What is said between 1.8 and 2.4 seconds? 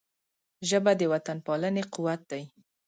قوت